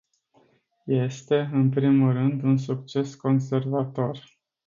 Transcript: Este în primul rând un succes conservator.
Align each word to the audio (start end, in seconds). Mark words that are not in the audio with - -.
Este 0.87 1.49
în 1.53 1.69
primul 1.69 2.11
rând 2.13 2.43
un 2.43 2.57
succes 2.57 3.15
conservator. 3.15 4.17